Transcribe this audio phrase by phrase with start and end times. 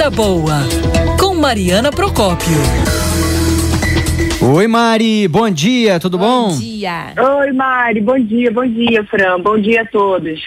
[0.00, 0.60] Vida Boa,
[1.20, 2.56] com Mariana Procópio.
[4.40, 6.48] Oi, Mari, bom dia, tudo bom?
[6.48, 7.12] Bom dia.
[7.38, 10.40] Oi, Mari, bom dia, bom dia, Fran, bom dia a todos.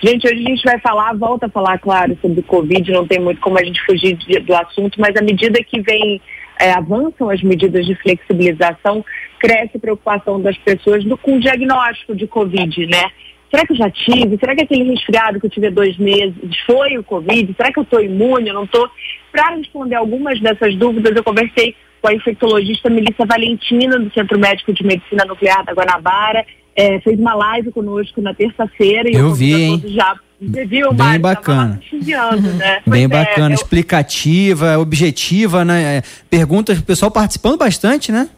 [0.00, 3.18] Gente, hoje a gente vai falar, volta a falar, claro, sobre o Covid, não tem
[3.18, 6.20] muito como a gente fugir de, do assunto, mas à medida que vem,
[6.60, 9.04] é, avançam as medidas de flexibilização,
[9.40, 13.10] cresce a preocupação das pessoas do, com o diagnóstico de Covid, né?
[13.50, 14.38] Será que eu já tive?
[14.38, 17.52] Será que aquele resfriado que eu tive há dois meses foi o Covid?
[17.56, 18.48] Será que eu estou imune?
[18.48, 18.88] Eu não estou?
[19.32, 24.72] Para responder algumas dessas dúvidas, eu conversei com a infectologista Melissa Valentina, do Centro Médico
[24.72, 26.44] de Medicina Nuclear da Guanabara.
[26.76, 29.10] É, fez uma live conosco na terça-feira.
[29.10, 29.82] e Eu vi, hein?
[29.86, 31.20] Já você viu, Bem Mário?
[31.20, 31.80] bacana.
[31.92, 32.80] Né?
[32.86, 35.96] Bem Pois é, bacana, eu- explicativa, objetiva, né?
[35.98, 38.28] É, Perguntas, o pessoal participando bastante, né?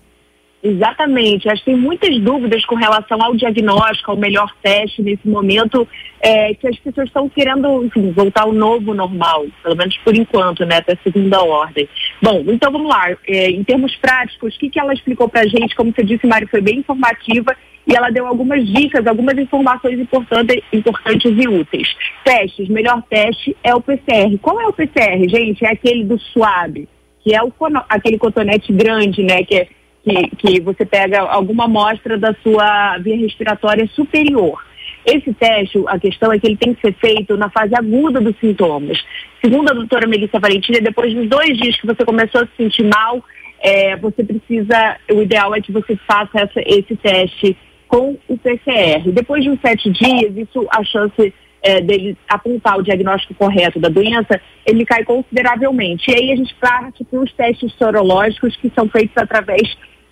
[0.63, 1.49] Exatamente.
[1.49, 5.89] Acho que tem muitas dúvidas com relação ao diagnóstico, ao melhor teste nesse momento,
[6.21, 10.65] é, que as pessoas estão querendo, enfim, voltar ao novo normal, pelo menos por enquanto,
[10.65, 11.89] né, até segunda ordem.
[12.23, 13.11] Bom, então vamos lá.
[13.27, 15.75] É, em termos práticos, o que, que ela explicou pra gente?
[15.75, 20.63] Como você disse, Mário, foi bem informativa e ela deu algumas dicas, algumas informações importantes,
[20.73, 21.89] importantes e úteis.
[22.25, 24.39] Testes, melhor teste é o PCR.
[24.41, 25.65] Qual é o PCR, gente?
[25.65, 26.89] É aquele do suave,
[27.25, 27.53] que é o,
[27.89, 29.69] aquele cotonete grande, né, que é
[30.03, 34.63] que, que você pega alguma amostra da sua via respiratória superior.
[35.05, 38.37] Esse teste, a questão é que ele tem que ser feito na fase aguda dos
[38.39, 38.99] sintomas.
[39.45, 42.85] Segundo a doutora Melissa Valentina, depois dos dois dias que você começou a se sentir
[42.85, 43.23] mal,
[43.61, 47.57] é, você precisa, o ideal é que você faça essa- esse teste
[47.89, 49.11] com o PCR.
[49.13, 53.89] Depois de uns sete dias, isso a chance é, dele apontar o diagnóstico correto da
[53.89, 56.11] doença, ele cai consideravelmente.
[56.11, 59.63] E aí a gente parte para os testes sorológicos que são feitos através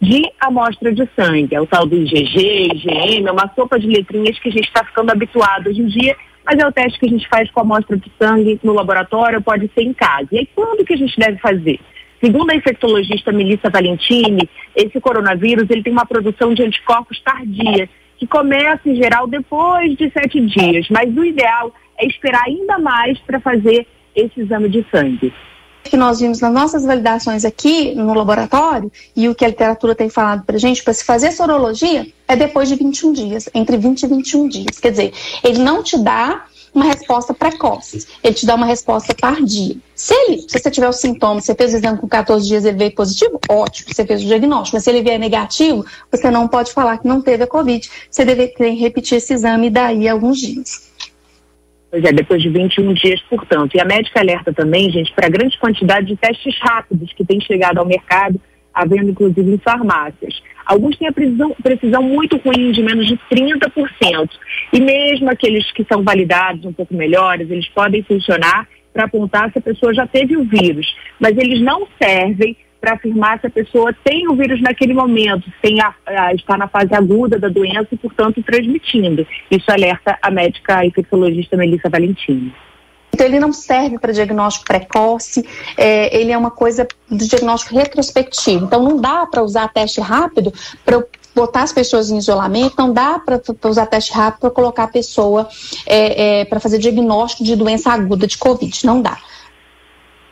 [0.00, 1.54] de amostra de sangue.
[1.54, 4.84] É o tal do IgG, IgM, é uma sopa de letrinhas que a gente está
[4.84, 7.62] ficando habituado hoje em dia, mas é o teste que a gente faz com a
[7.62, 10.28] amostra de sangue no laboratório, pode ser em casa.
[10.32, 11.78] E aí quando que a gente deve fazer?
[12.22, 17.88] Segundo a infectologista Melissa Valentini, esse coronavírus ele tem uma produção de anticorpos tardia,
[18.18, 23.18] que começa em geral depois de sete dias, mas o ideal é esperar ainda mais
[23.20, 25.32] para fazer esse exame de sangue.
[25.84, 30.08] Que nós vimos nas nossas validações aqui no laboratório e o que a literatura tem
[30.08, 34.06] falado para gente, para se fazer sorologia, é depois de 21 dias, entre 20 e
[34.06, 34.78] 21 dias.
[34.78, 39.76] Quer dizer, ele não te dá uma resposta precoce, ele te dá uma resposta tardia.
[39.94, 42.78] Se, ele, se você tiver os sintomas, você fez o exame com 14 dias ele
[42.78, 44.76] veio positivo, ótimo, você fez o diagnóstico.
[44.76, 47.90] Mas se ele vier negativo, você não pode falar que não teve a Covid.
[48.08, 50.89] Você deve repetir esse exame daí a alguns dias.
[51.90, 53.74] Pois é, depois de 21 dias, portanto.
[53.74, 57.40] E a médica alerta também, gente, para a grande quantidade de testes rápidos que têm
[57.40, 58.40] chegado ao mercado,
[58.72, 60.40] havendo inclusive em farmácias.
[60.64, 64.30] Alguns têm a precisão, precisão muito ruim, de menos de 30%.
[64.72, 69.58] E mesmo aqueles que são validados um pouco melhores, eles podem funcionar para apontar se
[69.58, 70.94] a pessoa já teve o vírus.
[71.18, 75.80] Mas eles não servem para afirmar se a pessoa tem o vírus naquele momento, tem
[75.80, 79.26] a, a- está na fase aguda da doença e, portanto, transmitindo.
[79.50, 82.54] Isso alerta a médica infectologista Melissa Valentini.
[83.12, 85.44] Então, ele não serve para diagnóstico precoce,
[85.76, 88.64] é, ele é uma coisa do diagnóstico retrospectivo.
[88.64, 90.52] Então, não dá para usar teste rápido
[90.84, 91.02] para
[91.34, 95.48] botar as pessoas em isolamento, não dá para usar teste rápido para colocar a pessoa
[95.86, 98.86] é, para fazer diagnóstico de doença aguda de Covid.
[98.86, 99.18] Não dá.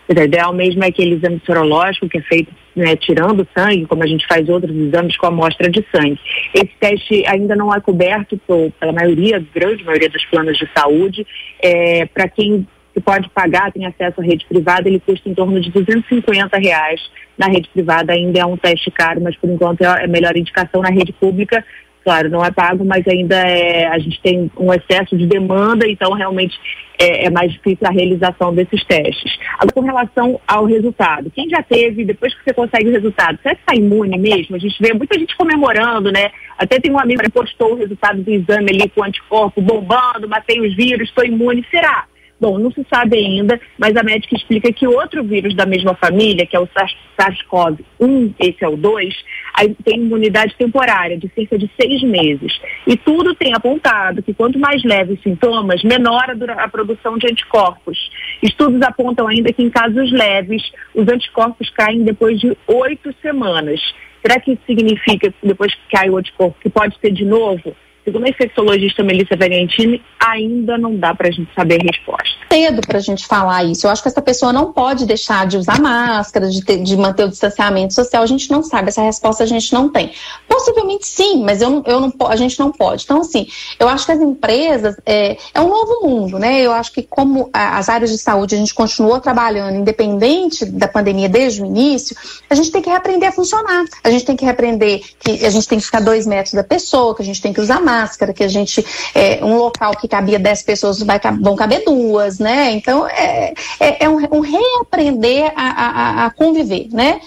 [0.09, 4.07] O ideal mesmo é aquele exame sorológico que é feito né, tirando sangue, como a
[4.07, 6.19] gente faz outros exames com amostra de sangue.
[6.55, 11.27] Esse teste ainda não é coberto por- pela maioria, grande maioria dos planos de saúde.
[11.63, 15.61] É, Para quem que pode pagar, tem acesso à rede privada, ele custa em torno
[15.61, 17.01] de 250 reais.
[17.37, 20.81] Na rede privada ainda é um teste caro, mas por enquanto é a melhor indicação
[20.83, 21.65] na rede pública.
[22.09, 26.11] Claro, não é pago, mas ainda é, a gente tem um excesso de demanda, então
[26.15, 26.59] realmente
[26.99, 29.39] é, é mais difícil a realização desses testes.
[29.59, 33.51] Agora, com relação ao resultado, quem já teve, depois que você consegue o resultado, você
[33.51, 34.57] está imune mesmo?
[34.57, 36.31] A gente vê muita gente comemorando, né?
[36.57, 40.67] Até tem um amigo que postou o resultado do exame ali com anticorpo bombando, matei
[40.67, 41.63] os vírus, estou imune.
[41.71, 42.07] Será?
[42.41, 46.47] Bom, não se sabe ainda, mas a médica explica que outro vírus da mesma família,
[46.47, 49.15] que é o SARS- SARS-CoV-1, esse é o 2,
[49.55, 52.53] aí tem imunidade temporária de cerca de seis meses.
[52.87, 56.27] E tudo tem apontado que quanto mais leves os sintomas, menor
[56.57, 57.99] a produção de anticorpos.
[58.41, 60.63] Estudos apontam ainda que em casos leves,
[60.95, 63.81] os anticorpos caem depois de oito semanas.
[64.23, 67.75] Será que isso significa, depois que cai o anticorpo, que pode ter de novo?
[68.09, 72.39] Segundo a infectologista Melissa Variantini, ainda não dá para a gente saber a resposta.
[72.51, 73.87] Cedo para a gente falar isso.
[73.87, 77.25] Eu acho que essa pessoa não pode deixar de usar máscara, de, ter, de manter
[77.25, 78.23] o distanciamento social.
[78.23, 80.13] A gente não sabe, essa resposta a gente não tem.
[80.49, 83.05] Possivelmente sim, mas eu, eu não, a gente não pode.
[83.05, 83.47] Então, assim,
[83.79, 86.63] eu acho que as empresas é, é um novo mundo, né?
[86.63, 91.29] Eu acho que como as áreas de saúde a gente continuou trabalhando, independente da pandemia
[91.29, 92.17] desde o início,
[92.49, 93.85] a gente tem que reaprender a funcionar.
[94.03, 97.15] A gente tem que reaprender que a gente tem que ficar dois metros da pessoa,
[97.15, 98.85] que a gente tem que usar máscara, que a gente,
[99.15, 102.71] é, um local que cabia 10 pessoas vai, vão caber duas, né?
[102.73, 107.21] Então, é, é, é um, um, reaprender a, a, a, conviver, né?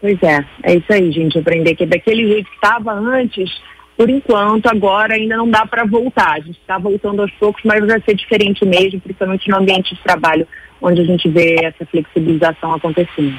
[0.00, 3.50] Pois é, é isso aí, gente, aprender que daquele jeito que estava antes,
[3.96, 6.34] por enquanto, agora ainda não dá para voltar.
[6.34, 10.02] A gente está voltando aos poucos, mas vai ser diferente mesmo, principalmente no ambiente de
[10.02, 10.46] trabalho,
[10.80, 13.36] onde a gente vê essa flexibilização acontecendo.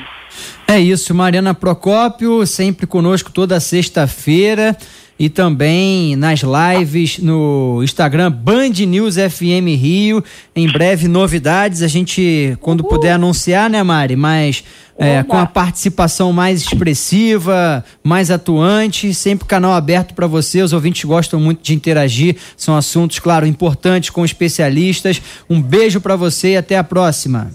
[0.68, 4.78] É isso, Mariana Procópio, sempre conosco toda sexta-feira
[5.20, 10.24] e também nas lives no Instagram Band News FM Rio.
[10.56, 12.90] Em breve novidades, a gente quando Uhul.
[12.90, 14.16] puder anunciar, né, Mari?
[14.16, 14.64] Mas
[14.98, 20.62] é, com a participação mais expressiva, mais atuante, sempre canal aberto para você.
[20.62, 22.36] Os ouvintes gostam muito de interagir.
[22.56, 25.22] São assuntos, claro, importantes com especialistas.
[25.50, 27.50] Um beijo para você e até a próxima.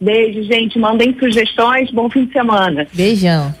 [0.00, 0.78] Beijo, gente.
[0.78, 1.90] Mandem sugestões.
[1.90, 2.86] Bom fim de semana.
[2.92, 3.54] Beijão.